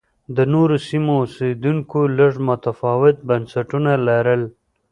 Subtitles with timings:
[0.35, 4.41] د نورو سیمو اوسېدونکو لږ متفاوت بنسټونه لرل